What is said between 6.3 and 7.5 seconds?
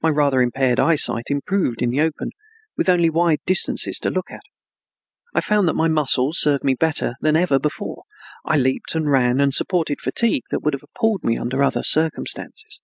served me better than